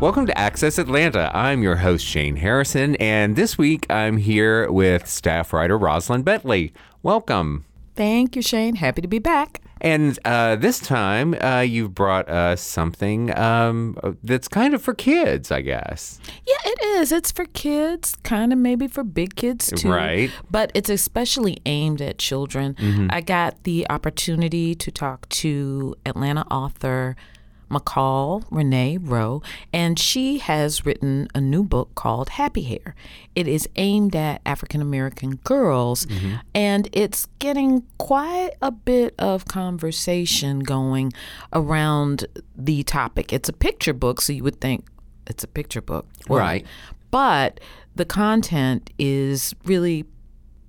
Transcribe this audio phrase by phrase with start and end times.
[0.00, 1.30] Welcome to Access Atlanta.
[1.34, 6.74] I'm your host, Shane Harrison, and this week I'm here with staff writer Rosalind Bentley.
[7.02, 7.64] Welcome.
[7.94, 8.74] Thank you, Shane.
[8.74, 9.62] Happy to be back.
[9.80, 15.50] And uh, this time, uh, you've brought us something um, that's kind of for kids,
[15.50, 16.18] I guess.
[16.46, 17.12] Yeah, it is.
[17.12, 19.90] It's for kids, kind of maybe for big kids too.
[19.90, 20.30] Right.
[20.50, 23.08] But it's especially aimed at children.
[23.10, 27.16] I got the opportunity to talk to Atlanta author
[27.74, 32.94] Mechal Renee Roe, and she has written a new book called Happy Hair.
[33.34, 36.36] It is aimed at African American girls, mm-hmm.
[36.54, 41.12] and it's getting quite a bit of conversation going
[41.52, 43.32] around the topic.
[43.32, 44.86] It's a picture book, so you would think
[45.26, 46.06] it's a picture book.
[46.28, 46.66] Right.
[47.10, 47.60] But
[47.94, 50.04] the content is really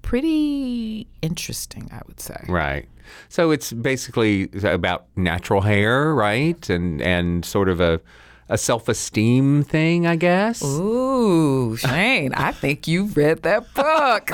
[0.02, 2.44] pretty interesting, I would say.
[2.48, 2.88] Right.
[3.30, 6.70] So it's basically about natural hair, right?
[6.70, 8.00] And and sort of a
[8.48, 10.64] a self-esteem thing, I guess.
[10.64, 14.30] Ooh, Shane, I think you've read that book.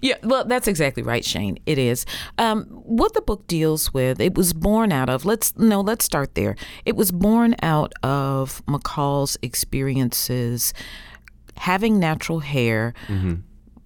[0.00, 1.58] yeah, well, that's exactly right, Shane.
[1.66, 2.06] It is.
[2.38, 6.36] Um, what the book deals with, it was born out of, let's, no, let's start
[6.36, 6.54] there.
[6.84, 10.72] It was born out of Mechal's experiences
[11.56, 12.94] having natural hair.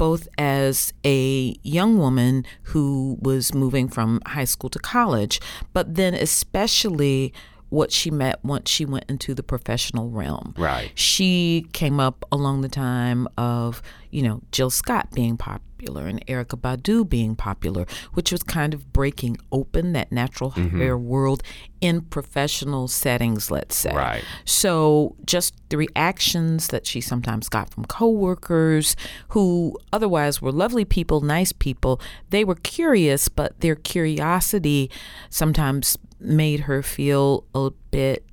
[0.00, 5.42] Both as a young woman who was moving from high school to college,
[5.74, 7.34] but then especially
[7.70, 10.54] what she met once she went into the professional realm.
[10.58, 10.92] Right.
[10.94, 16.60] She came up along the time of, you know, Jill Scott being popular and Erykah
[16.60, 20.78] Badu being popular, which was kind of breaking open that natural mm-hmm.
[20.78, 21.42] hair world
[21.80, 23.94] in professional settings, let's say.
[23.94, 24.24] Right.
[24.44, 28.96] So just the reactions that she sometimes got from coworkers
[29.28, 32.00] who otherwise were lovely people, nice people,
[32.30, 34.90] they were curious, but their curiosity
[35.30, 38.24] sometimes made her feel a bit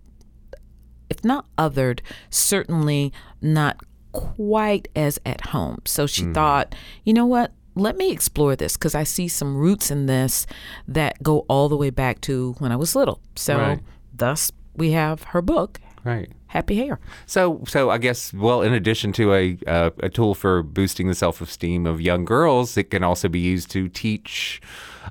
[1.09, 3.79] if not othered, certainly not
[4.11, 5.79] quite as at home.
[5.85, 6.75] So she thought,
[7.05, 7.53] you know what?
[7.75, 10.45] Let me explore this because I see some roots in this
[10.87, 13.21] that go all the way back to when I was little.
[13.35, 13.79] So, Right.
[14.13, 16.31] thus, we have her book, Right.
[16.47, 16.99] Happy Hair.
[17.25, 21.15] So, so I guess, well, in addition to a uh, a tool for boosting the
[21.15, 24.61] self esteem of young girls, it can also be used to teach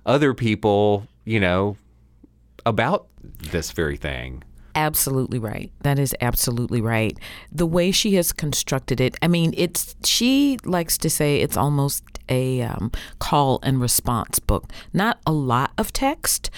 [0.06, 1.76] other people, you know,
[2.66, 4.42] about this very thing.
[4.74, 5.72] Absolutely right.
[5.80, 7.18] That is absolutely right.
[7.50, 12.04] The way she has constructed it, I mean, it's she likes to say it's almost
[12.28, 14.70] a um, call and response book.
[14.92, 16.50] Not a lot of text,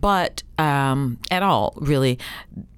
[0.00, 2.18] but um, at all really.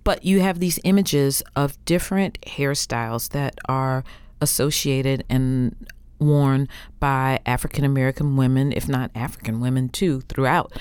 [0.05, 4.05] But you have these images of different hairstyles that are
[4.43, 5.75] associated and
[6.23, 6.69] worn
[7.01, 10.73] by African American women, if not African women too, throughout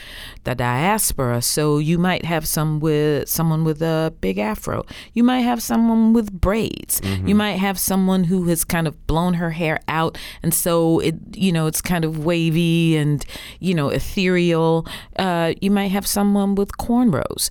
[0.44, 1.42] the diaspora.
[1.42, 4.86] So you might have some with someone with a big afro.
[5.14, 7.02] You might have someone with braids.
[7.28, 11.16] You might have someone who has kind of blown her hair out, and so it
[11.36, 13.26] you know it's kind of wavy and
[13.60, 14.86] you know ethereal.
[15.18, 17.50] Uh, you might have someone with cornrows,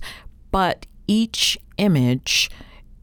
[0.51, 2.49] but each image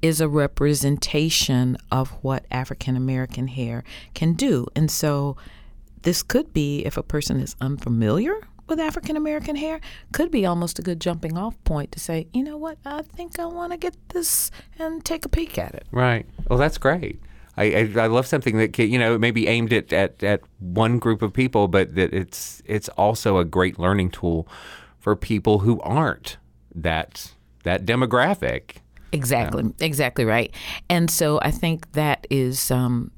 [0.00, 3.84] is a representation of what African American hair
[4.14, 4.66] can do.
[4.76, 5.36] And so
[6.02, 9.80] this could be if a person is unfamiliar with African American hair,
[10.12, 13.38] could be almost a good jumping off point to say, you know what, I think
[13.38, 15.86] I want to get this and take a peek at it.
[15.90, 16.26] Right.
[16.48, 17.20] Well, that's great.
[17.56, 20.42] I, I, I love something that can, you know may be aimed at, at at
[20.60, 24.46] one group of people, but that it's it's also a great learning tool
[25.00, 26.36] for people who aren't
[26.74, 27.32] that
[27.64, 28.76] that demographic.
[29.12, 30.54] Exactly, exactly right.
[30.88, 33.10] And so I think that is um,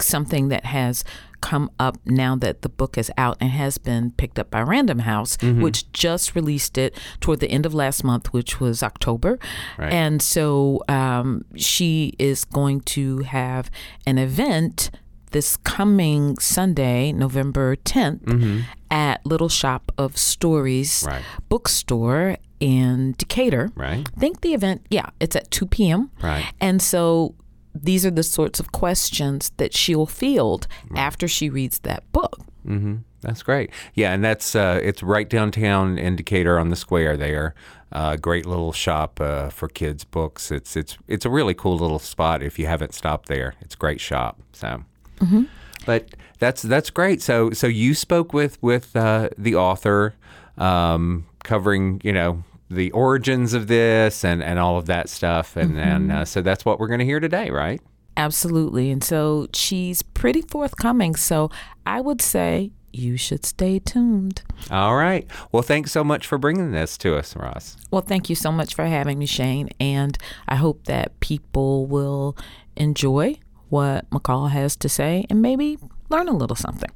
[0.00, 1.04] something that has
[1.40, 5.00] come up now that the book is out and has been picked up by Random
[5.00, 9.38] House, which just released it toward the end of last month, which was October.
[9.76, 9.92] Right.
[9.92, 13.70] And so um, she is going to have
[14.06, 14.90] an event
[15.32, 21.22] this coming Sunday, November 10th, at Little Shop of Stories Right.
[21.48, 23.70] bookstore in Decatur.
[23.74, 24.06] Right.
[24.16, 26.10] I think the event, yeah, it's at 2 p.m.
[26.22, 26.44] Right.
[26.60, 27.34] And so
[27.74, 32.38] these are the sorts of questions that she'll field after she reads that book.
[32.66, 32.96] Mm-hmm.
[33.22, 33.70] That's great.
[33.94, 37.54] Yeah, and that's uh, it's right downtown in Decatur on the square there.
[37.92, 40.50] Uh, great little shop uh, for kids' books.
[40.50, 42.42] It's it's it's a really cool little spot.
[42.42, 44.40] If you haven't stopped there, it's a great shop.
[44.52, 44.84] So,
[45.20, 45.42] Mm-hmm.
[45.86, 46.08] but
[46.40, 47.22] that's that's great.
[47.22, 50.14] So so you spoke with with uh, the author,
[50.58, 52.42] um, covering you know
[52.74, 56.64] the origins of this and and all of that stuff, and and uh, so that's
[56.64, 57.80] what we're going to hear today, right?
[58.16, 58.90] Absolutely.
[58.90, 61.16] And so she's pretty forthcoming.
[61.16, 61.50] So
[61.86, 64.42] I would say you should stay tuned.
[64.70, 65.26] All right.
[65.50, 67.76] Well, thanks so much for bringing this to us, Ross.
[67.90, 69.70] Well, thank you so much for having me, Shane.
[69.80, 72.36] And I hope that people will
[72.76, 73.38] enjoy
[73.70, 75.78] what Mechal has to say and maybe
[76.10, 76.90] learn a little something.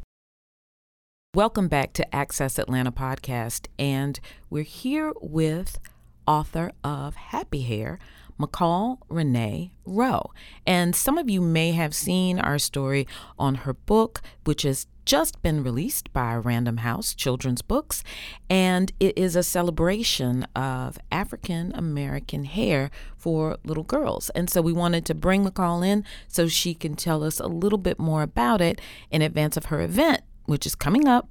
[1.37, 3.67] Welcome back to Access Atlanta podcast.
[3.79, 4.19] And
[4.49, 5.79] we're here with
[6.27, 7.99] author of Happy Hair,
[8.41, 10.31] Mechal Renee Roe.
[10.67, 13.07] And some of you may have seen our story
[13.39, 18.03] on her book, which has just been released by Random House Children's Books.
[18.49, 24.31] And it is a celebration of African American hair for little girls.
[24.31, 27.79] And so we wanted to bring Mechal in so she can tell us a little
[27.79, 28.81] bit more about it
[29.11, 31.29] in advance of her event, which is coming up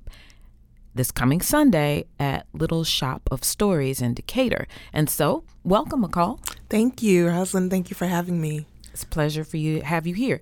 [0.95, 4.65] this coming Sunday at Little Shop of Stories in Decatur.
[4.93, 6.39] And so, welcome, Mechal.
[6.69, 7.69] Thank you, Rosalind.
[7.69, 8.65] Thank you for having me.
[8.93, 10.39] It's a pleasure for you to have you here.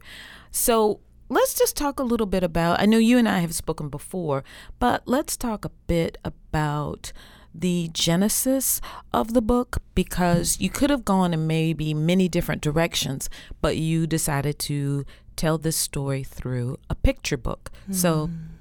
[0.52, 2.80] So, let's just talk a little bit about.
[2.80, 4.44] I know you and I have spoken before,
[4.78, 7.12] but let's talk a bit about
[7.56, 8.80] the genesis
[9.12, 13.28] of the book because you could have gone in maybe many different directions,
[13.60, 15.04] but you decided to
[15.36, 17.72] tell this story through a picture book.
[17.92, 18.53] So, hmm.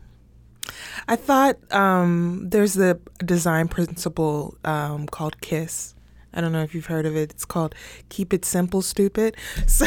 [1.08, 5.94] I thought um, there's a design principle um, called KISS.
[6.34, 7.30] I don't know if you've heard of it.
[7.30, 7.74] It's called
[8.08, 9.36] Keep It Simple, Stupid.
[9.66, 9.86] So,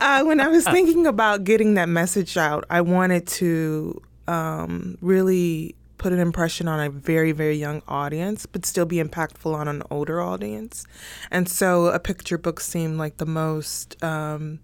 [0.00, 5.74] uh, when I was thinking about getting that message out, I wanted to um, really
[5.98, 9.82] put an impression on a very, very young audience, but still be impactful on an
[9.90, 10.86] older audience.
[11.30, 14.02] And so a picture book seemed like the most.
[14.02, 14.60] Um,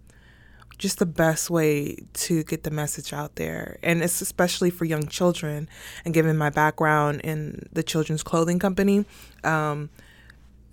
[0.79, 3.79] just the best way to get the message out there.
[3.83, 5.69] And it's especially for young children.
[6.05, 9.05] And given my background in the children's clothing company,
[9.45, 9.91] um,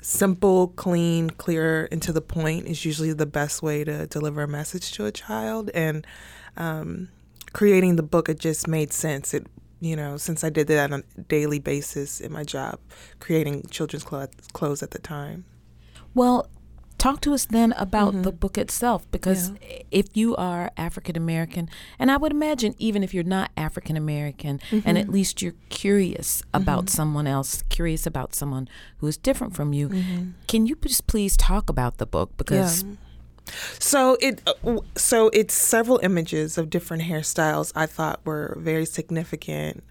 [0.02, 4.48] simple, clean, clear, and to the point is usually the best way to deliver a
[4.48, 5.70] message to a child.
[5.74, 6.06] And
[6.58, 7.10] um,
[7.54, 9.34] creating the book, it just made sense.
[9.34, 9.48] It
[9.84, 12.80] you know, since I did that on a daily basis in my job,
[13.20, 15.44] creating children's clothes at the time.
[16.14, 16.48] Well,
[17.04, 19.52] talk to us then about the book itself because
[19.92, 21.70] if you are African American,
[22.00, 26.44] and I would imagine even if you're not African American, and at least you're curious
[26.54, 28.70] about someone else, curious about someone
[29.00, 29.90] who is different from you,
[30.48, 32.30] can you just please talk about the book?
[32.38, 32.86] Because
[33.80, 39.84] So it uh, so it's several images of different hairstyles I thought were very significant,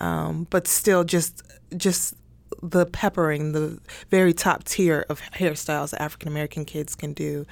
[0.00, 1.42] um, but still just
[1.76, 2.14] just
[2.62, 3.78] the peppering, the
[4.10, 7.46] very top tier of hairstyles African American kids can do,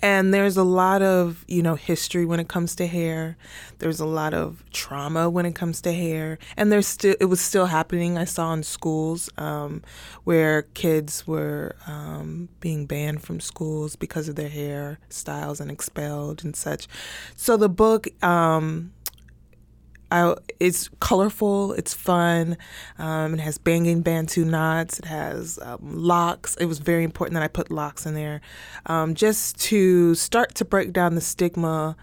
[0.00, 3.36] and there's a lot of you know history when it comes to hair.
[3.78, 7.40] There's a lot of trauma when it comes to hair, and there's still it was
[7.40, 8.18] still happening.
[8.18, 9.82] I saw in schools um,
[10.24, 16.44] where kids were um, being banned from schools because of their hair styles and expelled
[16.44, 16.88] and such.
[17.36, 18.06] So the book.
[18.22, 18.92] Um,
[20.10, 22.56] I, it's colorful, it's fun,
[22.98, 26.56] um, it has banging bantu knots, it has um, locks.
[26.56, 28.40] It was very important that I put locks in there
[28.86, 31.96] um, just to start to break down the stigma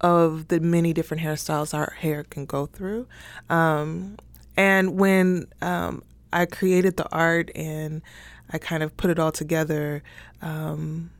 [0.00, 3.06] of the many different hairstyles our hair can go through.
[3.48, 4.16] Um,
[4.56, 8.02] and when um, I created the art and
[8.50, 10.02] I kind of put it all together,
[10.42, 11.10] um,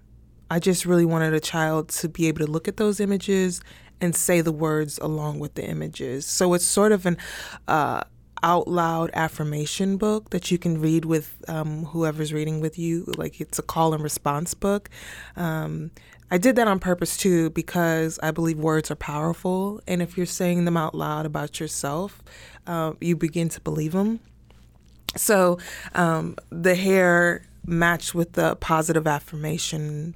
[0.50, 3.60] I just really wanted a child to be able to look at those images
[4.00, 6.26] and say the words along with the images.
[6.26, 7.16] So it's sort of an
[7.68, 8.02] uh,
[8.42, 13.04] out loud affirmation book that you can read with um, whoever's reading with you.
[13.16, 14.90] Like it's a call and response book.
[15.36, 15.90] Um,
[16.30, 20.26] I did that on purpose too because I believe words are powerful, and if you're
[20.26, 22.22] saying them out loud about yourself,
[22.66, 24.20] uh, you begin to believe them.
[25.16, 25.58] So
[25.94, 30.14] um, the hair matched with the positive affirmation,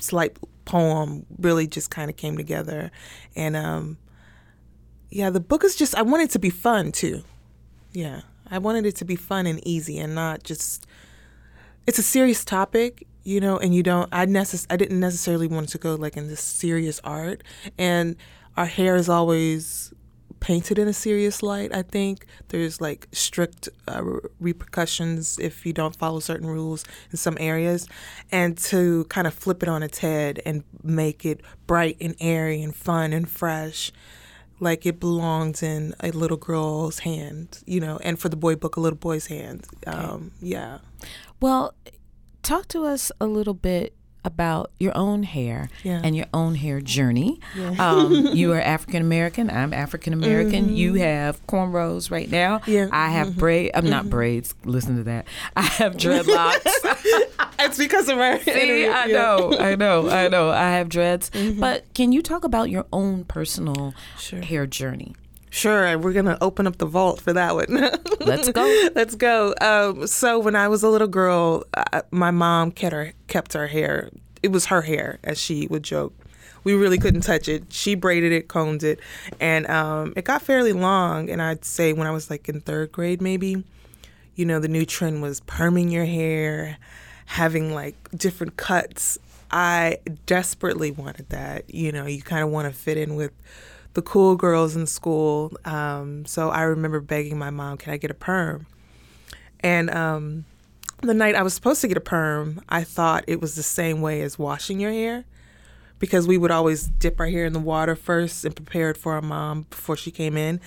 [0.00, 2.90] slight poem really just kind of came together,
[3.36, 3.98] and um,
[5.10, 7.22] yeah, the book is just I want it to be fun too.
[7.92, 10.86] Yeah, I wanted it to be fun and easy and not just.
[11.86, 14.08] It's a serious topic, you know, and you don't.
[14.12, 17.42] I necess- I didn't necessarily want to go like in this serious art,
[17.78, 18.16] and
[18.56, 19.92] our hair is always
[20.40, 21.74] painted in a serious light.
[21.74, 24.02] I think there's like strict uh,
[24.40, 27.86] repercussions if you don't follow certain rules in some areas,
[28.32, 32.62] and to kind of flip it on its head and make it bright and airy
[32.62, 33.92] and fun and fresh
[34.60, 38.76] like it belongs in a little girl's hand, you know, and for the boy book,
[38.76, 39.66] a little boy's hand.
[39.86, 40.78] Um, yeah.
[41.40, 41.74] Well,
[42.42, 46.00] talk to us a little bit about your own hair Yeah.
[46.04, 47.40] and your own hair journey.
[47.78, 49.50] Um, you are African American.
[49.50, 50.74] I'm African American.
[50.76, 52.58] You have cornrows right now.
[52.58, 52.70] Mm-hmm.
[52.70, 52.84] Yeah.
[52.86, 52.94] Mm-hmm.
[52.94, 53.70] I have braid.
[53.74, 54.54] I'm not braids.
[54.64, 55.26] Listen to that.
[55.56, 56.66] I have dreadlocks.
[57.60, 60.50] It's because of our See, I know, I know, I know.
[60.50, 61.30] I have dreads.
[61.58, 64.40] But can you talk about your own personal Sure.
[64.40, 65.14] hair journey?
[65.50, 67.66] Sure, we're gonna open up the vault for that one.
[68.20, 68.88] Let's go.
[68.94, 69.52] Let's go.
[69.60, 73.66] Um, so when I was a little girl, uh, my mom kept her kept her
[73.66, 74.10] hair.
[74.44, 76.14] It was her hair, as she would joke.
[76.62, 77.64] We really couldn't touch it.
[77.70, 79.00] She braided it, combed it,
[79.40, 81.28] and um, it got fairly long.
[81.28, 83.64] And I'd say when I was like in third grade, maybe,
[84.36, 86.78] you know, the new trend was perming your hair,
[87.26, 89.18] having like different cuts.
[89.50, 91.74] I desperately wanted that.
[91.74, 93.32] You know, you kind of want to fit in with
[93.94, 95.52] the cool girls in school.
[95.64, 98.66] Um, so I remember begging my mom, "Can I get a perm?"
[99.60, 100.44] And um,
[101.02, 104.00] the night I was supposed to get a perm, I thought it was the same
[104.00, 105.24] way as washing your hair
[105.98, 109.12] because we would always dip our hair in the water first and prepare it for
[109.12, 110.60] our mom before she came in.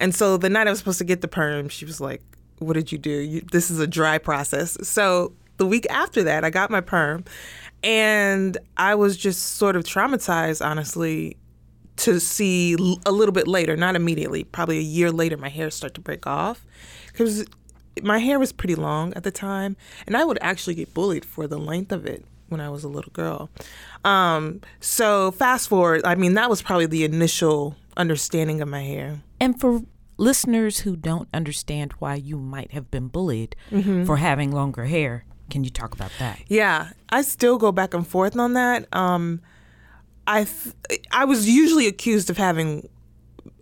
[0.00, 2.22] And so the night I was supposed to get the perm, she was like,
[2.58, 3.10] "What did you do?
[3.10, 7.24] You, this is a dry process." So the week after that, I got my perm,
[7.82, 11.36] and I was just sort of traumatized, honestly,
[11.98, 12.74] to see
[13.06, 16.26] a little bit later, not immediately, probably a year later, my hair start to break
[16.26, 16.64] off
[17.12, 17.44] because
[18.02, 19.76] my hair was pretty long at the time,
[20.06, 22.88] and I would actually get bullied for the length of it when I was a
[22.88, 23.50] little girl.
[24.04, 29.20] Um, so fast forward, I mean, that was probably the initial understanding of my hair.
[29.40, 29.82] And for
[30.16, 34.04] listeners who don't understand why you might have been bullied Mm-hmm.
[34.04, 36.38] for having longer hair, can you talk about that?
[36.46, 38.86] Yeah, I still go back and forth on that.
[38.94, 39.40] Um,
[40.28, 42.88] I th- I was usually accused of having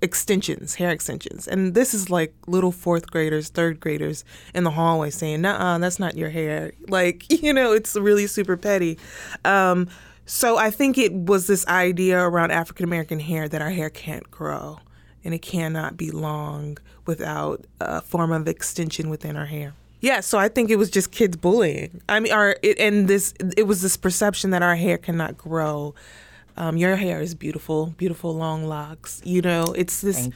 [0.02, 5.10] extensions, hair extensions, and this is like little fourth graders, third graders in the hallway
[5.10, 8.98] saying, "Nah, that's not your hair." Like you know, it's really super petty.
[9.44, 9.88] Um,
[10.26, 14.28] so I think it was this idea around African American hair that our hair can't
[14.30, 14.80] grow
[15.26, 19.74] and it cannot be long without a form of extension within our hair.
[20.00, 22.00] Yeah, so I think it was just kids bullying.
[22.08, 25.94] I mean, our it, and this it was this perception that our hair cannot grow.
[26.56, 29.20] Um, your hair is beautiful, beautiful long locks.
[29.24, 30.28] You know, it's this.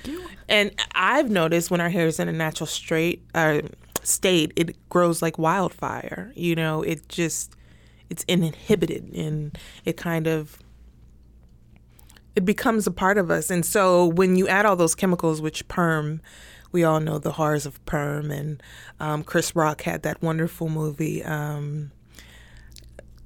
[0.48, 3.62] And I've noticed when our hair is in a natural straight uh,
[4.02, 6.32] state, it grows like wildfire.
[6.34, 7.56] You know, it just
[8.10, 10.58] it's uninhibited and it kind of
[12.36, 13.50] it becomes a part of us.
[13.50, 16.20] And so when you add all those chemicals, which perm,
[16.72, 18.62] we all know the horrors of perm, and
[19.00, 21.24] um, Chris Rock had that wonderful movie.
[21.24, 21.90] Um,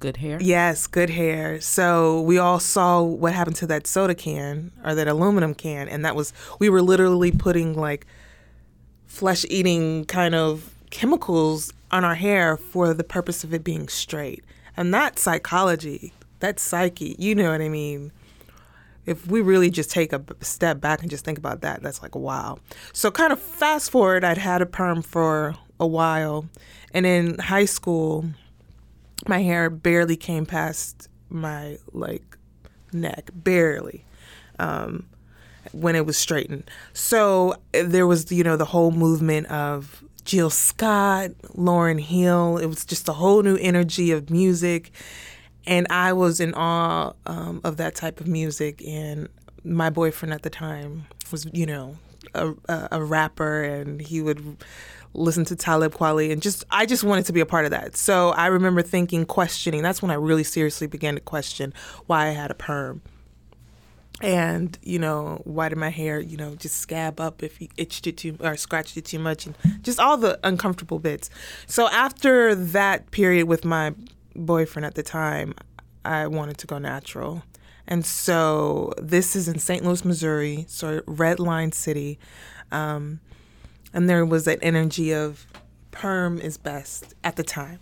[0.05, 0.37] Good hair?
[0.39, 1.59] Yes, good hair.
[1.61, 6.05] So we all saw what happened to that soda can or that aluminum can, and
[6.05, 8.05] that was we were literally putting like
[9.07, 14.43] flesh eating kind of chemicals on our hair for the purpose of it being straight.
[14.77, 16.13] And that's psychology.
[16.39, 17.15] That's psyche.
[17.17, 18.11] You know what I mean?
[19.07, 22.13] If we really just take a step back and just think about that, that's like
[22.13, 22.59] wow.
[22.93, 26.45] So kind of fast forward, I'd had a perm for a while,
[26.93, 28.25] and in high school,
[29.27, 32.37] my hair barely came past my like
[32.93, 34.05] neck, barely.
[34.57, 35.07] Um,
[35.71, 36.69] when it was straightened.
[36.93, 42.57] So there was, you know, the whole movement of Jill Scott, Lauryn Hill.
[42.57, 44.91] It was just a whole new energy of music.
[45.67, 48.83] And I was in awe um, of that type of music.
[48.85, 49.27] And
[49.63, 51.97] my boyfriend at the time was, you know,
[52.33, 52.53] a,
[52.91, 54.57] a rapper and he would
[55.15, 57.95] listen to Talib Kweli and just I just wanted to be a part of that.
[57.95, 59.81] So I remember thinking, questioning.
[59.81, 61.73] That's when I really seriously began to question
[62.07, 63.01] why I had a perm
[64.21, 68.07] and you know why did my hair you know just scab up if you itched
[68.07, 71.29] it too or scratched it too much and just all the uncomfortable bits
[71.67, 73.93] so after that period with my
[74.35, 75.53] boyfriend at the time
[76.05, 77.43] i wanted to go natural
[77.87, 82.17] and so this is in st louis missouri so red line city
[82.71, 83.19] um,
[83.95, 85.47] and there was that energy of
[85.89, 87.79] perm is best at the time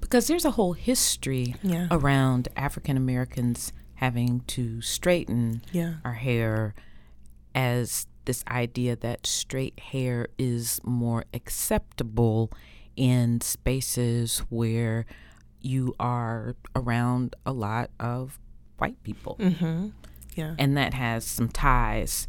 [0.00, 1.88] because there's a whole history Yeah.
[1.90, 5.94] around African Americans having to straighten Yeah.
[6.04, 6.74] our hair
[7.54, 12.50] as this idea that straight hair is more acceptable
[12.96, 15.04] in spaces where
[15.60, 18.38] you are around a lot of
[18.78, 19.36] white people.
[19.40, 19.88] Mm-hmm.
[20.34, 22.26] yeah And that has some ties.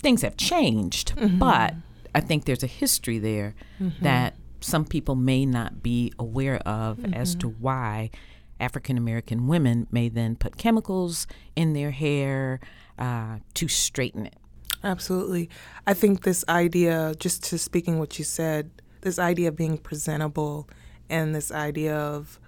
[0.00, 1.38] Things have changed, Mm-hmm.
[1.38, 1.74] but
[2.16, 3.54] I think there's a history there
[4.00, 7.62] that some people may not be aware of as to Mm-hmm.
[7.62, 8.10] why
[8.58, 12.58] African American women may then put chemicals in their hair
[12.98, 14.36] uh, to straighten it.
[14.82, 15.48] Absolutely.
[15.86, 18.70] I think this idea, just to speaking what you said,
[19.02, 20.68] this idea of being presentable
[21.10, 22.40] and this idea of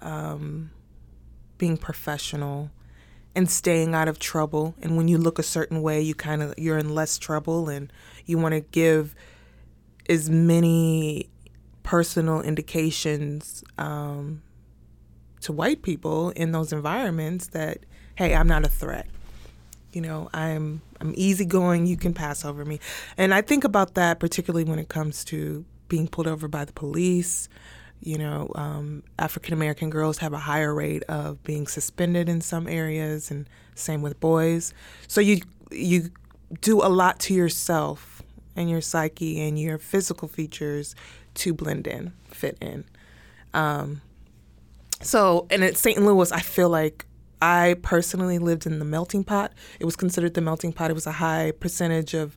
[0.00, 0.70] um,
[1.58, 2.70] being professional
[3.36, 4.74] and staying out of trouble.
[4.82, 7.92] And when you look a certain way, you kind of you're in less trouble, and
[8.30, 9.14] you want to give
[10.08, 11.28] as many
[11.82, 14.42] personal indications um,
[15.40, 17.78] to white people in those environments that
[18.16, 19.06] hey, I'm not a threat.
[19.92, 22.78] You know i'm i'm easygoing you can pass over me.
[23.16, 26.72] And i think about that particularly when it comes to being pulled over by the
[26.72, 27.48] police.
[28.00, 32.68] You know um, african american girls have a higher rate of being suspended in some
[32.68, 34.72] areas and same with boys.
[35.08, 35.40] So you
[35.72, 36.10] you
[36.60, 38.09] do a lot to yourself
[38.60, 40.94] and your psyche and your physical features
[41.34, 42.84] to blend in fit in
[43.52, 44.00] um,
[45.02, 46.00] so, and at St.
[46.00, 47.06] Louis, I feel like
[47.40, 49.52] I personally lived in the melting pot.
[49.78, 50.90] It was considered the melting pot.
[50.90, 52.36] It was a high percentage of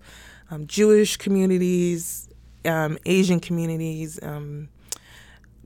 [0.50, 2.30] um, Jewish communities,
[2.63, 4.70] um, Asian communities, um,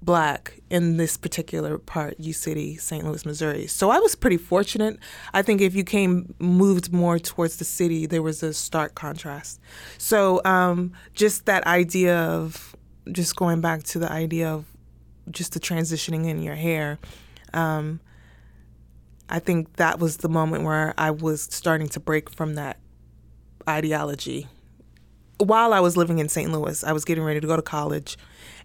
[0.02, 3.04] black in this particular part, U City, St.
[3.04, 3.68] Louis, Missouri.
[3.68, 5.00] So I was pretty fortunate.
[5.34, 9.60] I think if you came moved more towards the city, there was a stark contrast.
[9.98, 12.76] So um, just that idea of
[13.12, 14.66] just going back to the idea of
[15.32, 17.00] just the transitioning in your hair.
[17.54, 18.00] Um,
[19.30, 22.78] I think that was the moment where I was starting to break from that
[23.68, 24.48] ideology.
[25.38, 26.52] While I was living in St.
[26.52, 28.18] Louis, I was getting ready to go to college,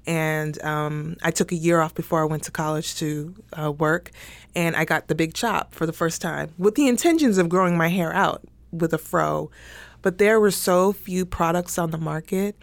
[0.07, 4.11] and um, I took a year off before I went to college to uh, work,
[4.55, 7.77] and I got the big chop for the first time with the intentions of growing
[7.77, 9.51] my hair out with a fro,
[10.03, 12.57] but there were so few products on the market.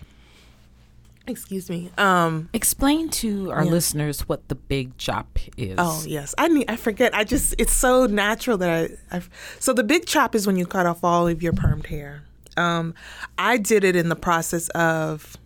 [1.28, 1.92] Excuse me.
[1.98, 3.70] Um, Explain to our Yeah.
[3.72, 5.76] listeners what the big chop is.
[5.78, 6.66] Oh yes, I need.
[6.68, 7.14] I forget.
[7.14, 8.70] I just it's so natural that
[9.12, 9.18] I.
[9.18, 9.22] I
[9.60, 12.24] so the big chop is when you cut off all of your permed hair.
[12.58, 12.96] Um,
[13.38, 15.38] I did it in the process of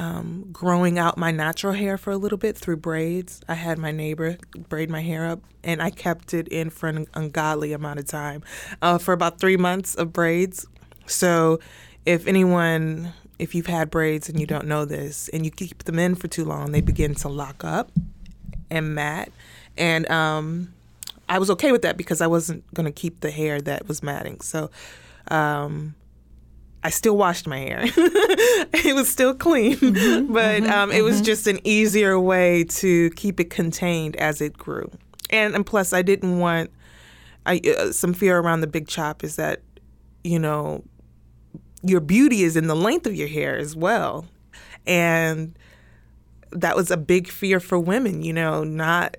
[0.00, 3.42] um, growing out my natural hair for a little bit through braids.
[3.46, 4.38] I had my neighbor
[4.70, 8.42] braid my hair up, and I kept it in for an ungodly amount of time,
[8.80, 10.66] uh, for about three months of braids.
[11.04, 11.60] So,
[12.06, 15.98] if anyone, if you've had braids and you don't know this, and you keep them
[15.98, 17.92] in for too long, they begin to lock up
[18.70, 19.30] and mat.
[19.76, 20.72] And um,
[21.28, 24.02] I was okay with that because I wasn't going to keep the hair that was
[24.02, 24.40] matting.
[24.40, 24.70] So
[25.28, 25.94] um,
[26.82, 27.80] I still washed my hair.
[27.86, 33.50] it was still clean, but um, it was just an easier way to keep it
[33.50, 34.90] contained as it grew.
[35.28, 36.70] And, and plus, I didn't want
[37.46, 39.62] I, uh, some fear around the big chop is that,
[40.22, 40.84] you know,
[41.82, 44.26] your beauty is in the length of your hair as well.
[44.86, 45.58] And
[46.52, 49.16] that was a big fear for women, you know, not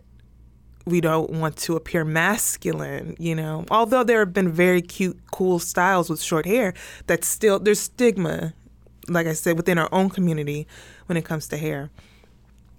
[0.85, 3.65] we don't want to appear masculine, you know.
[3.69, 6.73] Although there have been very cute, cool styles with short hair,
[7.07, 8.53] that's still there's stigma,
[9.07, 10.67] like I said, within our own community
[11.05, 11.89] when it comes to hair.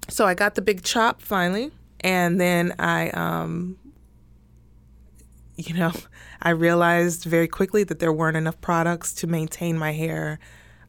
[0.08, 3.78] So I got the big chop finally, and then I um
[5.56, 5.92] you know,
[6.42, 10.38] I realized very quickly that there weren't enough products to maintain my hair,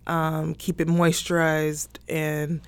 [0.07, 2.61] um, keep it moisturized, and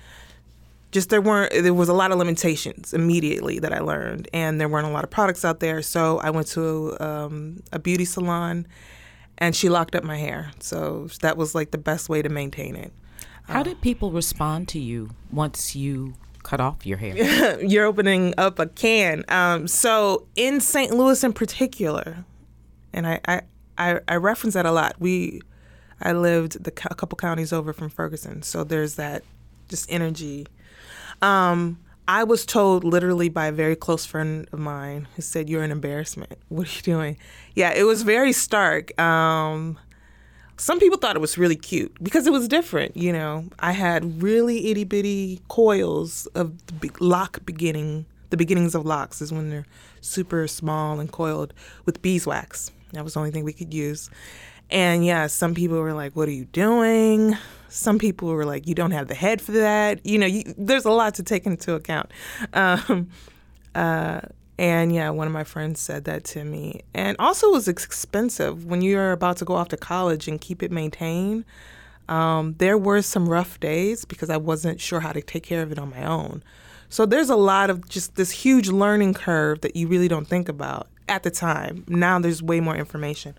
[0.92, 1.52] just there weren't.
[1.52, 5.04] There was a lot of limitations immediately that I learned, and there weren't a lot
[5.04, 5.82] of products out there.
[5.82, 8.66] So I went to um, a beauty salon,
[9.38, 10.52] and she locked up my hair.
[10.60, 12.92] So that was like the best way to maintain it.
[13.48, 17.60] How did people respond to you once you cut off your hair?
[17.64, 19.24] You're opening up a can.
[19.28, 20.92] Um, so in St.
[20.92, 22.24] Louis, in particular,
[22.92, 23.42] and I, I,
[23.78, 24.96] I, I reference that a lot.
[24.98, 25.42] We,
[26.00, 29.22] I lived the a couple counties over from Ferguson, so there's that
[29.68, 30.46] just energy.
[31.22, 35.62] Um, I was told literally by a very close friend of mine who said, You're
[35.62, 36.38] an embarrassment.
[36.48, 37.16] What are you doing?
[37.54, 38.98] Yeah, it was very stark.
[39.00, 39.78] Um,
[40.56, 42.96] some people thought it was really cute because it was different.
[42.96, 48.06] You know, I had really itty bitty coils of the lock beginning.
[48.30, 49.66] The beginnings of locks is when they're
[50.00, 51.52] super small and coiled
[51.84, 52.70] with beeswax.
[52.92, 54.10] That was the only thing we could use.
[54.70, 57.36] And yeah, some people were like, What are you doing?
[57.68, 60.04] Some people were like, You don't have the head for that.
[60.04, 62.10] You know, you, there's a lot to take into account.
[62.52, 63.10] Um,
[63.74, 64.20] uh,
[64.58, 66.82] and yeah, one of my friends said that to me.
[66.94, 70.62] And also, it was expensive when you're about to go off to college and keep
[70.62, 71.44] it maintained.
[72.08, 75.72] Um, there were some rough days because I wasn't sure how to take care of
[75.72, 76.42] it on my own.
[76.88, 80.48] So there's a lot of just this huge learning curve that you really don't think
[80.48, 81.84] about at the time.
[81.88, 83.36] Now there's way more information.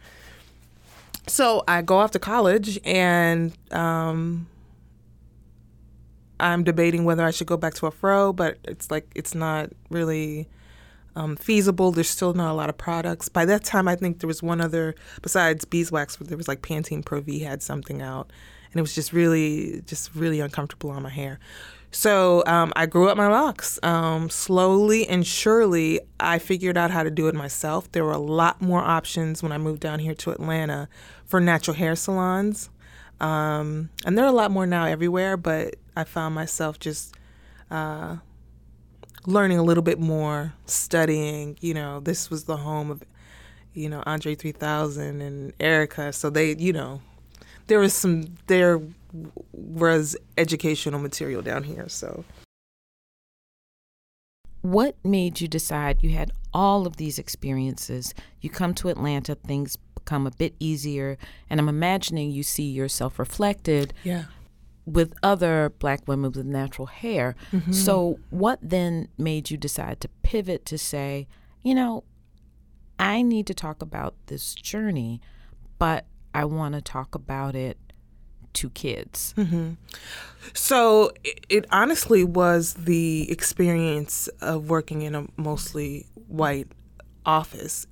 [1.27, 4.47] So I go off to college and um,
[6.39, 9.71] I'm debating whether I should go back to a fro, but it's like it's not
[9.89, 10.47] really
[11.15, 11.91] um, feasible.
[11.91, 13.27] There's still not a lot of products.
[13.27, 16.15] By that time, I think there was one other besides beeswax.
[16.17, 18.31] There was like Pantene Pro V had something out,
[18.71, 21.39] and it was just really, just really uncomfortable on my hair.
[21.91, 23.79] So um, I grew up my locks.
[23.81, 27.91] Um, slowly and surely, I figured out how to do it myself.
[27.91, 30.89] There were a lot more options when I moved down here to Atlanta
[31.25, 32.69] for natural hair salons.
[33.19, 37.15] Um, and there are a lot more now everywhere, but I found myself just
[37.71, 38.17] uh,
[39.25, 41.57] learning a little bit more, studying.
[41.61, 43.03] You know, this was the home of,
[43.73, 46.13] you know, Andre 3000 and Erykah.
[46.13, 47.01] So they, you know,
[47.67, 48.81] there was some, there
[49.51, 51.87] was educational material down here.
[51.87, 52.23] So.
[54.61, 58.13] What made you decide you had all of these experiences?
[58.41, 61.17] You come to Atlanta, things become a bit easier,
[61.49, 64.25] and I'm imagining you see yourself reflected Yeah.
[64.85, 67.35] with other black women with natural hair.
[67.51, 67.71] Mm-hmm.
[67.71, 71.27] So, what then made you decide to pivot to say,
[71.61, 72.03] you know,
[72.99, 75.21] I need to talk about this journey,
[75.77, 76.05] but
[76.37, 77.79] I want to talk about it
[78.53, 79.33] to kids?
[80.53, 86.67] So it, it honestly was the experience of working in a mostly white
[87.25, 87.87] office.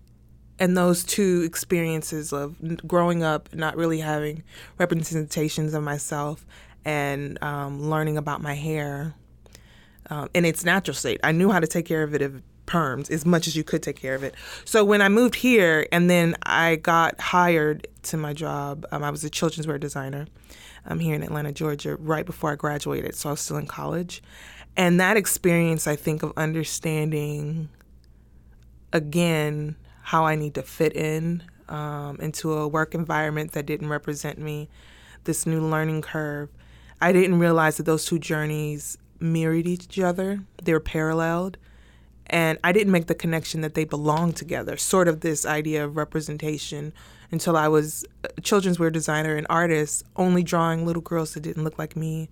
[0.59, 2.55] And those two experiences of
[2.87, 4.43] growing up, not really having
[4.77, 6.45] representations of myself,
[6.85, 9.15] and um, learning about my hair
[10.11, 11.19] um, in its natural state.
[11.23, 12.31] I knew how to take care of it if
[12.67, 14.35] perms as much as you could take care of it.
[14.65, 19.09] So when I moved here and then I got hired to my job, um, I
[19.09, 20.27] was a children's wear designer
[20.85, 23.15] um, here in Atlanta, Georgia, right before I graduated.
[23.15, 24.21] So I was still in college.
[24.77, 27.69] And that experience, I think, of understanding
[28.93, 34.37] again how I need to fit in um, into a work environment that didn't represent
[34.37, 34.69] me,
[35.23, 36.49] this new learning curve.
[37.01, 41.57] I didn't realize that those two journeys mirrored each other, they were paralleled.
[42.27, 45.95] And I didn't make the connection that they belonged together, sort of this idea of
[45.95, 46.91] representation,
[47.31, 51.63] until I was a children's wear designer and artist, only drawing little girls that didn't
[51.63, 52.29] look like me.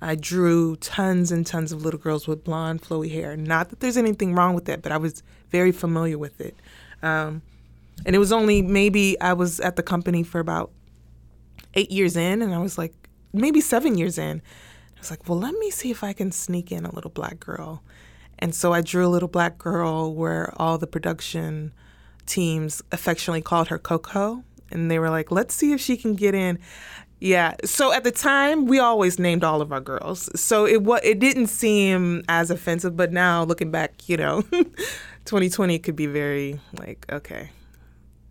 [0.00, 3.36] I drew tons and tons of little girls with blonde, flowy hair.
[3.36, 6.56] Not that there's anything wrong with that, but I was very familiar with it.
[7.02, 7.42] Um,
[8.04, 10.70] and it was only maybe I was at the company for about
[11.74, 12.92] eight years in, and I was like,
[13.32, 14.42] maybe seven years in.
[14.96, 17.40] I was like, well, let me see if I can sneak in a little black
[17.40, 17.82] girl.
[18.38, 21.72] And so I drew a little black girl where all the production
[22.26, 24.44] teams affectionately called her Coco.
[24.70, 26.58] And they were like, let's see if she can get in.
[27.20, 27.54] Yeah.
[27.64, 30.28] So at the time, we always named all of our girls.
[30.38, 34.42] So it it didn't seem as offensive, but now looking back, you know,
[35.24, 37.50] 2020 could be very like okay.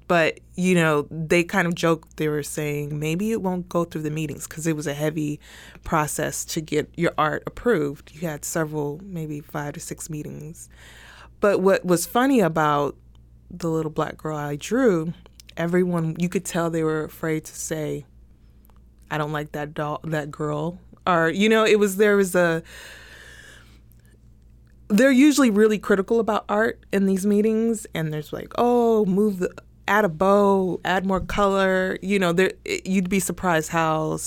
[0.07, 2.17] But you know, they kind of joked.
[2.17, 5.39] They were saying maybe it won't go through the meetings because it was a heavy
[5.83, 8.11] process to get your art approved.
[8.13, 10.69] You had several, maybe five to six meetings.
[11.39, 12.95] But what was funny about
[13.49, 15.13] the little black girl I drew,
[15.57, 18.05] everyone you could tell they were afraid to say,
[19.11, 22.63] "I don't like that doll, that girl," or you know, it was there was a.
[24.89, 29.53] They're usually really critical about art in these meetings, and there's like, "Oh, move the."
[29.87, 31.97] Add a bow, add more color.
[32.01, 32.53] You know, there
[32.85, 34.17] you'd be surprised how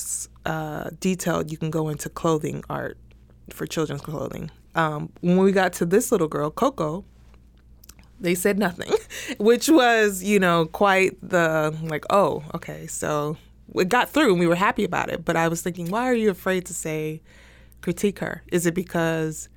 [0.45, 2.99] uh, detailed you can go into clothing art
[3.51, 4.51] for children's clothing.
[4.75, 7.05] Um, when we got to this little girl, Coco,
[8.21, 8.93] they said nothing,
[9.39, 12.87] which was, you know, quite the like, oh, okay.
[12.87, 13.37] So
[13.75, 15.25] it got through and we were happy about it.
[15.25, 17.23] But I was thinking, why are you afraid to say
[17.81, 18.43] critique her?
[18.53, 19.49] Is it because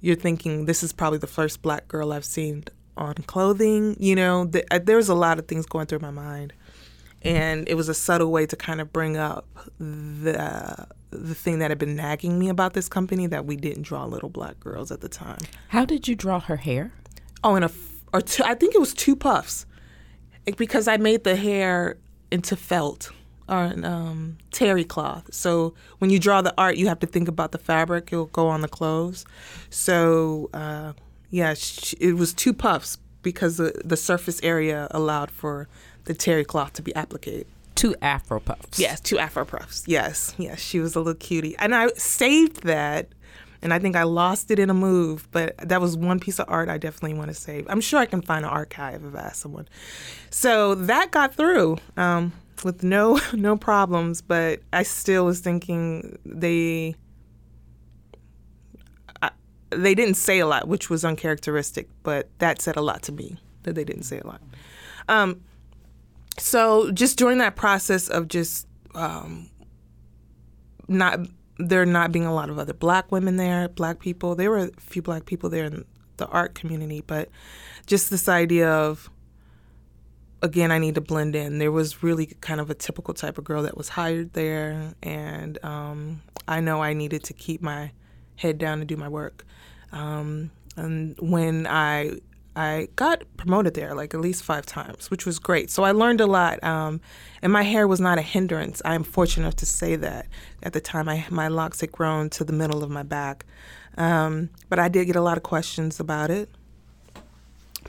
[0.00, 2.64] you're thinking this is probably the first black girl I've seen
[2.96, 3.96] on clothing?
[3.98, 6.52] You know, th- there's a lot of things going through my mind.
[7.22, 9.46] And it was a subtle way to kind of bring up
[9.78, 14.04] the the thing that had been nagging me about this company that we didn't draw
[14.04, 15.38] little black girls at the time.
[15.68, 16.92] How did you draw her hair?
[17.42, 19.66] Oh, in a f- or two, I think it was two puffs,
[20.46, 21.96] It- because I made the hair
[22.30, 23.10] into felt
[23.48, 25.34] or um, terry cloth.
[25.34, 28.46] So when you draw the art, you have to think about the fabric; it'll go
[28.48, 29.24] on the clothes.
[29.68, 30.92] So uh,
[31.30, 35.68] yeah, sh- it was two puffs because the the surface area allowed for
[36.04, 37.46] the terry cloth to be appliqued.
[37.74, 38.78] Two Afro puffs.
[38.78, 39.84] Yes, two Afro puffs.
[39.86, 43.08] Yes, yes, she was a little cutie, and I saved that,
[43.62, 45.28] and I think I lost it in a move.
[45.30, 47.66] But that was one piece of art I definitely want to save.
[47.70, 49.68] I'm sure I can find an archive if I ask someone.
[50.30, 52.32] So that got through um,
[52.64, 56.96] with no no problems, but I still was thinking they.
[59.70, 63.38] They didn't say a lot, which was uncharacteristic, but that said a lot to me
[63.62, 64.40] that they didn't say a lot.
[65.08, 65.40] Um,
[66.38, 69.50] so just during that process of just um,
[70.88, 71.20] not
[71.58, 74.70] there not being a lot of other black women there, black people, there were a
[74.78, 75.84] few black people there in
[76.16, 77.28] the art community, but
[77.86, 79.10] just this idea of
[80.42, 81.58] again, I need to blend in.
[81.58, 85.62] There was really kind of a typical type of girl that was hired there, and
[85.64, 87.92] um, I know I needed to keep my
[88.36, 89.44] head down and do my work.
[89.92, 92.12] Um, and when I
[92.56, 95.70] I got promoted there like at least five times, which was great.
[95.70, 97.00] So I learned a lot, um,
[97.42, 98.82] and my hair was not a hindrance.
[98.84, 100.26] I am fortunate enough to say that.
[100.62, 103.46] At the time, I, my locks had grown to the middle of my back,
[103.96, 106.48] um, but I did get a lot of questions about it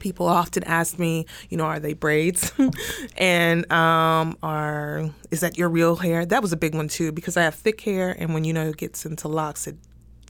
[0.01, 2.51] people often ask me, you know, are they braids?
[3.17, 6.25] and um, are is that your real hair?
[6.25, 8.67] That was a big one too because I have thick hair, and when you know
[8.67, 9.77] it gets into locks, it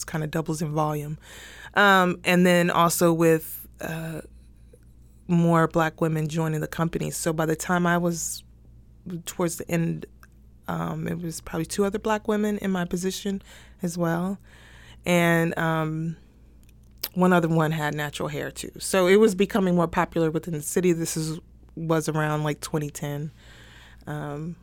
[0.03, 1.17] kind of doubles in volume.
[1.73, 4.21] Um, and then also with uh,
[5.27, 8.43] more black women joining the company, so by the time I was
[9.25, 10.05] towards the end,
[10.67, 13.41] um, it was probably two other black women in my position
[13.81, 14.37] as well,
[15.05, 16.17] and um,
[17.13, 18.71] one other one had natural hair too.
[18.79, 20.93] So it was becoming more popular within the city.
[20.93, 21.39] This is
[21.75, 23.31] was around like 2010,
[24.05, 24.55] um,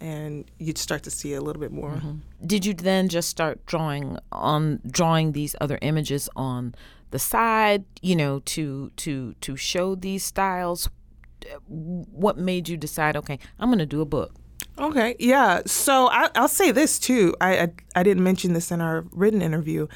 [0.00, 2.00] and you'd start to see a little bit more.
[2.44, 6.74] Did you then just start drawing on drawing these other images on
[7.10, 10.88] the side, you know, to to to show these styles?
[11.68, 13.16] What made you decide?
[13.16, 14.34] Okay, I'm going to do a book.
[14.78, 15.62] Okay, yeah.
[15.66, 17.34] So I, I'll say this too.
[17.40, 19.86] I, I I didn't mention this in our written interview.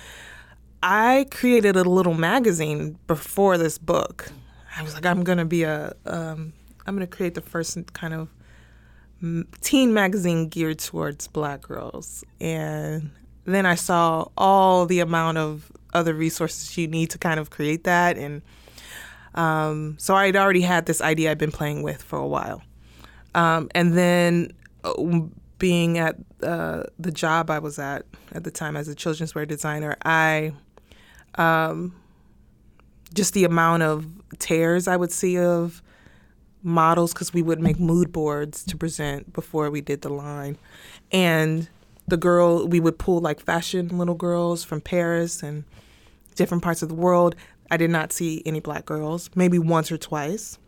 [0.82, 4.30] I created a little magazine before this book.
[4.76, 6.52] I was like, I'm gonna be a, um,
[6.86, 8.28] I'm gonna create the first kind of
[9.60, 12.24] teen magazine geared towards black girls.
[12.40, 13.10] And
[13.44, 17.84] then I saw all the amount of other resources you need to kind of create
[17.84, 18.18] that.
[18.18, 18.42] And
[19.34, 22.62] um, so I'd already had this idea I'd been playing with for a while.
[23.34, 24.52] Um, and then
[24.84, 24.94] uh,
[25.58, 29.46] being at uh, the job I was at at the time as a children's wear
[29.46, 30.52] designer, I
[31.36, 31.94] um,
[33.12, 34.06] just the amount of
[34.38, 35.82] tears I would see of
[36.64, 40.58] models because we would make mood boards to present before we did the line,
[41.12, 41.68] and
[42.08, 45.64] the girl we would pull like fashion little girls from Paris and
[46.34, 47.36] different parts of the world.
[47.70, 50.58] I did not see any black girls, maybe once or twice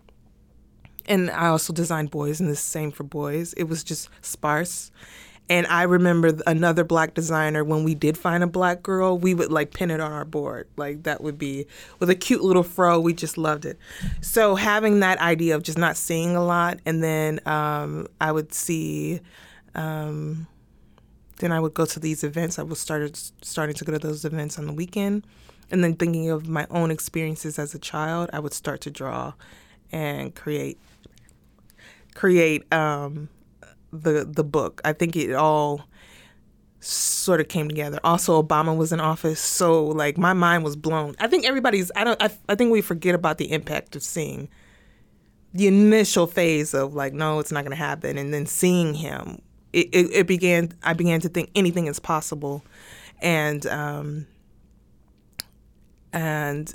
[1.07, 3.53] and I also designed boys, and the same for boys.
[3.55, 4.91] It was just sparse.
[5.49, 9.53] And I remember another black designer when we did find a black girl, we would
[9.53, 10.69] like pin it on our board.
[10.77, 11.67] Like that would be
[12.01, 12.99] with a cute little fro.
[12.99, 13.79] We just loved it.
[14.21, 18.53] So having that idea of just not seeing a lot, and then um, I would
[18.53, 19.21] see.
[19.75, 20.49] Um,
[21.39, 22.59] then I would go to these events.
[22.59, 25.27] I was started starting to go to those events on the weekend,
[25.71, 29.35] and then thinking of my own experiences as a child, I would start to draw
[29.93, 30.79] and create
[32.15, 33.29] create um,
[34.03, 34.81] the the book.
[34.85, 35.85] I think it all
[36.81, 37.99] sort of came together.
[38.05, 41.17] Also, Obama was in office, so like my mind was blown.
[41.19, 41.91] I think everybody's.
[41.97, 42.23] I don't.
[42.23, 44.49] I, I think we forget about the impact of seeing
[45.53, 49.41] the initial phase of like, no, it's not going to happen, and then seeing him.
[49.73, 50.73] It, it, it began.
[50.83, 52.63] I began to think anything is possible,
[53.21, 54.27] and um,
[56.13, 56.73] and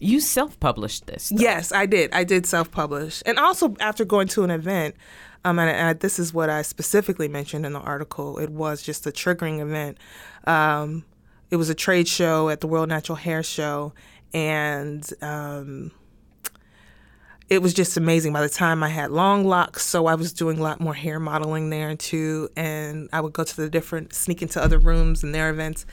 [0.00, 1.28] You self-published this.
[1.28, 1.40] though.
[1.40, 2.12] Yes, I did.
[2.12, 4.94] I did self-publish, and also after going to an event,
[5.44, 8.38] um, and, and this is what I specifically mentioned in the article.
[8.38, 9.98] It was just a triggering event.
[10.46, 11.04] Um,
[11.50, 13.94] it was a trade show at the World Natural Hair Show,
[14.34, 15.92] and um,
[17.48, 18.34] it was just amazing.
[18.34, 21.18] By the time I had long locks, so I was doing a lot more hair
[21.18, 22.50] modeling there too.
[22.56, 25.86] And I would go to the different, sneak into other rooms and their events,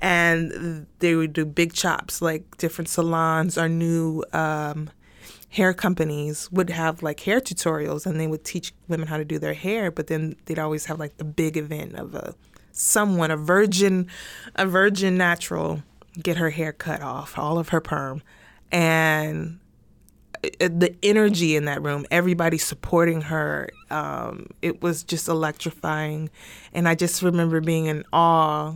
[0.00, 4.88] and they would do big chops, like different salons or new um,
[5.52, 9.38] hair companies would have like hair tutorials, and they would teach women how to do
[9.38, 9.90] their hair.
[9.90, 12.34] But then they'd always have like the big event of a
[12.72, 14.08] someone, a virgin,
[14.56, 15.82] a virgin natural,
[16.20, 18.22] get her hair cut off, all of her perm,
[18.70, 19.60] and
[20.42, 26.30] uh, the energy in that room, everybody supporting her, um, it was just electrifying.
[26.72, 28.74] And I just remember being in awe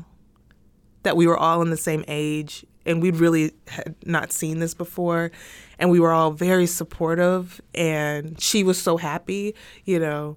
[1.02, 4.74] that we were all in the same age and we'd really had not seen this
[4.74, 5.30] before.
[5.78, 10.36] And we were all very supportive, and she was so happy, you know.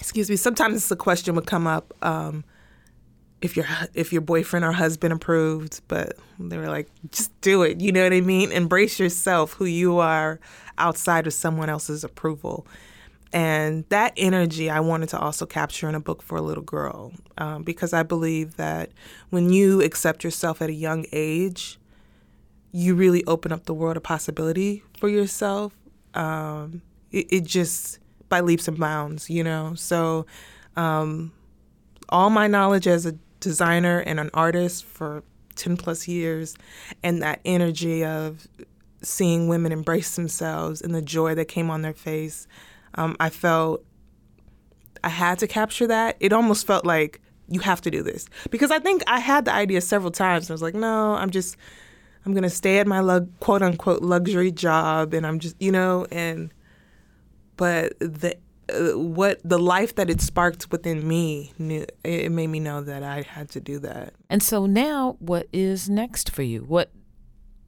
[0.00, 0.36] Excuse me.
[0.36, 1.94] Sometimes the question would come up.
[2.02, 2.44] Um,
[3.40, 7.80] if your if your boyfriend or husband approved, but they were like, just do it.
[7.80, 8.50] You know what I mean?
[8.50, 10.40] Embrace yourself, who you are,
[10.78, 12.66] outside of someone else's approval.
[13.34, 17.12] And that energy I wanted to also capture in a book for a little girl,
[17.36, 18.92] um, because I believe that
[19.30, 21.80] when you accept yourself at a young age,
[22.70, 25.76] you really open up the world of possibility for yourself.
[26.14, 29.74] Um, it, it just by leaps and bounds, you know.
[29.74, 30.26] So,
[30.76, 31.32] um,
[32.10, 35.24] all my knowledge as a designer and an artist for
[35.56, 36.54] 10 plus years
[37.02, 38.46] and that energy of
[39.02, 42.46] seeing women embrace themselves and the joy that came on their face
[42.96, 43.84] um, i felt
[45.02, 48.70] i had to capture that it almost felt like you have to do this because
[48.70, 51.56] i think i had the idea several times i was like no i'm just
[52.24, 56.06] i'm to stay at my lug, quote unquote luxury job and i'm just you know
[56.10, 56.52] and
[57.56, 58.36] but the
[58.68, 63.02] uh, what the life that it sparked within me knew, it made me know that
[63.02, 64.14] I had to do that.
[64.30, 66.60] And so now, what is next for you?
[66.60, 66.90] What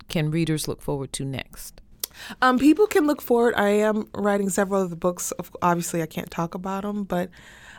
[0.09, 1.83] can readers look forward to next?
[2.43, 3.55] Um, people can look forward.
[3.57, 5.33] I am writing several of the books.
[5.63, 7.31] Obviously, I can't talk about them, but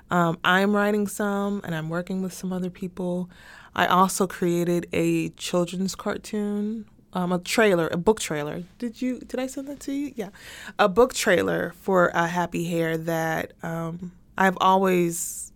[0.10, 3.30] um, I'm writing some, and I'm working with some other people.
[3.76, 8.64] I also created a children's cartoon um, a trailer, a book trailer.
[8.78, 9.20] Did you?
[9.20, 10.14] Did I send that to you?
[10.16, 10.30] Yeah,
[10.78, 15.52] a book trailer for a Happy Hair that um, I've always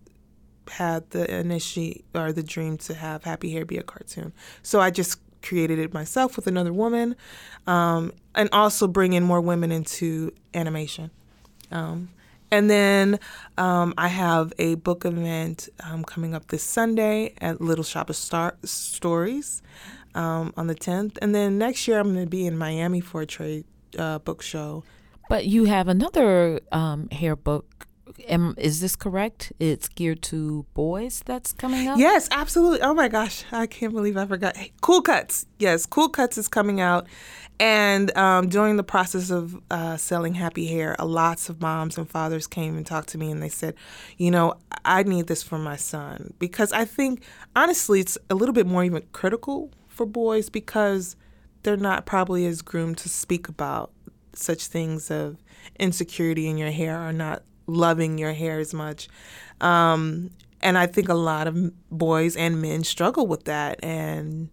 [0.70, 4.34] had the initiate or the dream to have Happy Hair be a cartoon.
[4.64, 7.16] So I just created it myself with another woman,
[7.68, 11.12] um, and also bring in more women into animation.
[11.72, 12.10] Um,
[12.52, 13.20] and then
[13.58, 18.18] um, I have a book event um, coming up this Sunday at Little Shop of
[18.18, 19.62] Star- Stories
[20.16, 21.18] um, on the 10th.
[21.22, 23.64] And then next year, I'm going to be in Miami for a trade
[23.98, 24.84] uh, book show.
[25.30, 27.88] But you have another um, hair book.
[28.28, 29.52] Am, is this correct?
[29.60, 31.98] It's geared to boys that's coming up?
[31.98, 32.82] Yes, absolutely.
[32.82, 34.56] Oh my gosh, I can't believe I forgot.
[34.58, 35.46] Hey, cool Cuts.
[35.60, 37.08] Yes, Cool Cuts is coming out.
[37.60, 42.10] And um, during the process of uh, selling Happy Hair, a lots of moms and
[42.10, 43.76] fathers came and talked to me and they said,
[44.18, 46.34] you know, I need this for my son.
[46.40, 47.24] Because I think,
[47.56, 51.16] honestly, it's a little bit more even critical for boys because
[51.64, 53.92] they're not probably as groomed to speak about
[54.34, 55.38] such things of
[55.80, 59.08] insecurity in your hair or not loving your hair as much.
[59.60, 63.84] Um, and I think a lot of boys and men struggle with that.
[63.84, 64.50] And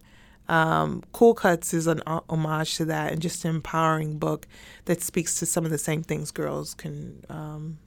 [0.47, 4.47] um, Cool Cuts is an homage to that and just an empowering book
[4.85, 7.77] that speaks to some of the same things girls can um,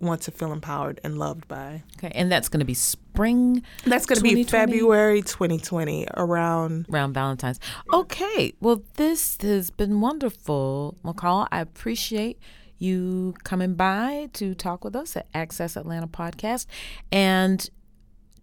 [0.00, 1.82] want to feel empowered and loved by.
[1.96, 3.62] Okay, and that's going to be spring.
[3.86, 7.58] That's going to be February 2020 around around Valentine's.
[7.92, 11.48] Okay, well this has been wonderful, Mechal.
[11.50, 12.38] I appreciate
[12.84, 16.66] you coming by to talk with us at Access Atlanta Podcast,
[17.10, 17.68] and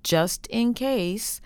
[0.04, 1.39] just in case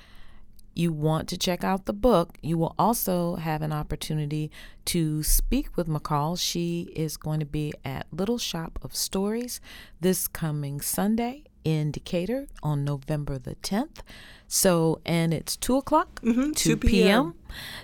[0.75, 4.51] you want to check out the book, you will also have an opportunity
[4.83, 6.37] to speak with Mechal.
[6.39, 9.61] She is going to be at Little Shop of Stories
[10.01, 13.99] this coming Sunday in Decatur on November the 10th.
[14.47, 17.35] So, and it's 2 o'clock, mm-hmm, 2 p.m.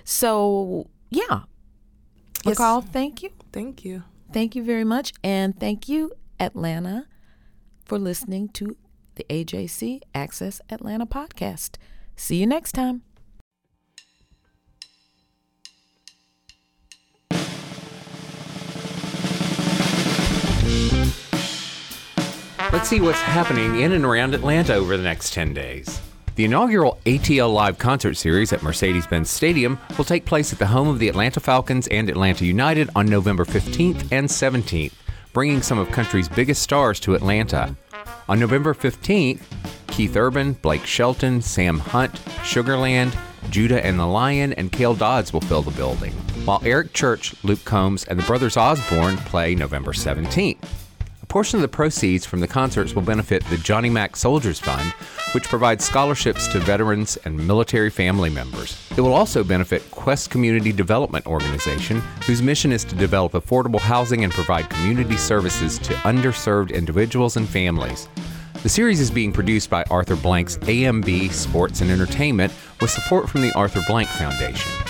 [0.04, 1.42] So, yeah.
[2.44, 2.58] Yes.
[2.58, 3.30] Mechal, thank you.
[3.52, 4.04] Thank you.
[4.32, 5.12] Thank you very much.
[5.22, 7.06] And thank you, Atlanta,
[7.84, 8.76] for listening to
[9.16, 11.76] the AJC Access Atlanta podcast.
[12.16, 13.02] See you next time.
[22.72, 26.00] Let's see what's happening in and around Atlanta over the next 10 days.
[26.34, 30.66] The inaugural ATL Live concert series at Mercedes Benz Stadium will take place at the
[30.66, 34.94] home of the Atlanta Falcons and Atlanta United on November 15th and 17th,
[35.34, 37.76] bringing some of country's biggest stars to Atlanta.
[38.30, 39.42] On November 15th,
[39.88, 43.14] Keith Urban, Blake Shelton, Sam Hunt, Sugarland,
[43.50, 46.12] Judah and the Lion, and Cale Dodds will fill the building,
[46.46, 50.64] while Eric Church, Luke Combs, and the Brothers Osborne play November 17th.
[51.22, 54.94] A portion of the proceeds from the concerts will benefit the Johnny Mac Soldiers Fund,
[55.32, 58.78] which provides scholarships to veterans and military family members.
[58.96, 64.24] It will also benefit Quest Community Development Organization, whose mission is to develop affordable housing
[64.24, 68.08] and provide community services to underserved individuals and families.
[68.62, 73.42] The series is being produced by Arthur Blank's AMB Sports and Entertainment with support from
[73.42, 74.81] the Arthur Blank Foundation.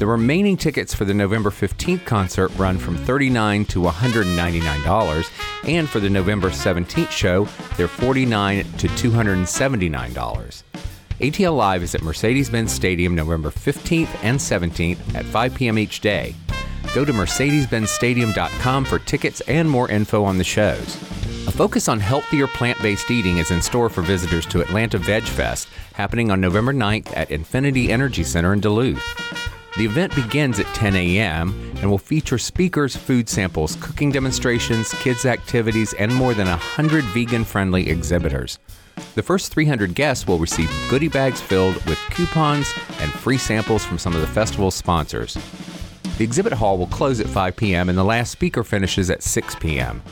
[0.00, 5.30] The remaining tickets for the November 15th concert run from 39 to $199,
[5.68, 7.46] and for the November 17th show,
[7.76, 10.62] they're 49 to $279.
[11.20, 15.78] ATL Live is at Mercedes Benz Stadium November 15th and 17th at 5 p.m.
[15.78, 16.34] each day.
[16.94, 20.96] Go to MercedesBenzStadium.com for tickets and more info on the shows.
[21.46, 25.24] A focus on healthier plant based eating is in store for visitors to Atlanta Veg
[25.24, 29.49] Fest, happening on November 9th at Infinite Energy Center in Duluth.
[29.76, 31.54] The event begins at 10 a.m.
[31.76, 37.44] and will feature speakers, food samples, cooking demonstrations, kids' activities, and more than 100 vegan
[37.44, 38.58] friendly exhibitors.
[39.14, 43.98] The first 300 guests will receive goodie bags filled with coupons and free samples from
[43.98, 45.38] some of the festival's sponsors.
[46.18, 47.88] The exhibit hall will close at 5 p.m.
[47.88, 50.02] and the last speaker finishes at 6 p.m.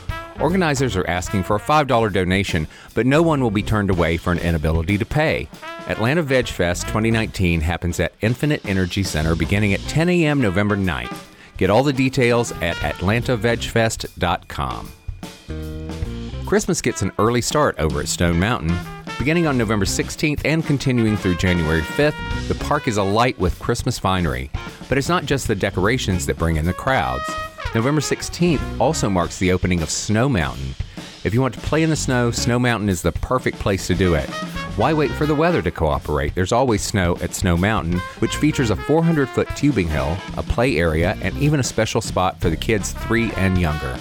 [0.41, 4.31] Organizers are asking for a $5 donation, but no one will be turned away for
[4.31, 5.49] an inability to pay.
[5.87, 10.39] Atlanta Veg Fest 2019 happens at Infinite Energy Center beginning at 10 a.m.
[10.39, 11.25] November 9th.
[11.57, 14.91] Get all the details at atlantavegfest.com.
[16.45, 18.73] Christmas gets an early start over at Stone Mountain.
[19.17, 23.99] Beginning on November 16th and continuing through January 5th, the park is alight with Christmas
[23.99, 24.49] finery.
[24.87, 27.29] But it's not just the decorations that bring in the crowds.
[27.75, 30.73] November 16th also marks the opening of Snow Mountain.
[31.23, 33.95] If you want to play in the snow, Snow Mountain is the perfect place to
[33.95, 34.27] do it.
[34.75, 36.33] Why wait for the weather to cooperate?
[36.33, 40.77] There's always snow at Snow Mountain, which features a 400 foot tubing hill, a play
[40.77, 43.99] area, and even a special spot for the kids three and younger.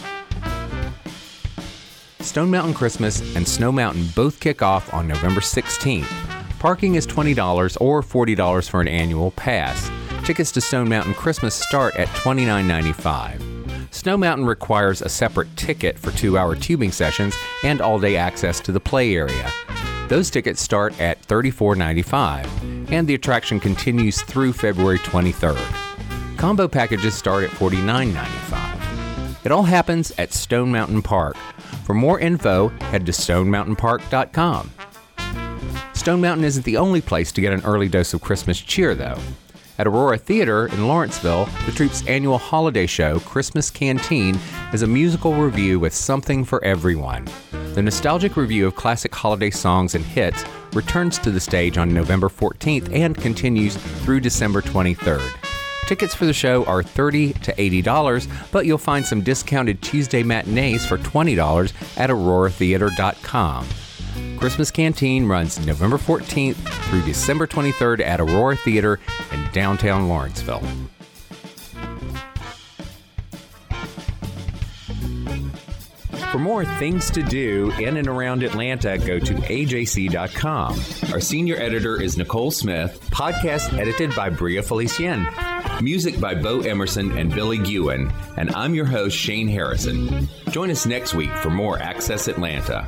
[2.20, 6.08] Stone Mountain Christmas and Snow Mountain both kick off on November 16th.
[6.58, 9.90] Parking is $20 or $40 for an annual pass.
[10.24, 13.57] Tickets to Stone Mountain Christmas start at $29.95.
[13.98, 17.34] Snow Mountain requires a separate ticket for two hour tubing sessions
[17.64, 19.50] and all day access to the play area.
[20.06, 25.58] Those tickets start at $34.95, and the attraction continues through February 23rd.
[26.36, 29.44] Combo packages start at $49.95.
[29.44, 31.36] It all happens at Stone Mountain Park.
[31.84, 34.70] For more info, head to stonemountainpark.com.
[35.94, 39.18] Stone Mountain isn't the only place to get an early dose of Christmas cheer, though.
[39.78, 44.36] At Aurora Theater in Lawrenceville, the troupe's annual holiday show, Christmas Canteen,
[44.72, 47.28] is a musical review with something for everyone.
[47.74, 52.28] The nostalgic review of classic holiday songs and hits returns to the stage on November
[52.28, 55.30] 14th and continues through December 23rd.
[55.86, 60.84] Tickets for the show are 30 to $80, but you'll find some discounted Tuesday matinees
[60.84, 63.66] for $20 at auroratheater.com.
[64.38, 66.56] Christmas Canteen runs November 14th
[66.88, 69.00] through December 23rd at Aurora Theater
[69.58, 70.62] downtown Lawrenceville.
[76.30, 80.80] For more things to do in and around Atlanta, go to ajc.com.
[81.12, 85.26] Our senior editor is Nicole Smith, podcast edited by Bria Felicien.
[85.82, 90.28] Music by Bo Emerson and Billy Gewen, and I'm your host, Shane Harrison.
[90.50, 92.86] Join us next week for more Access Atlanta.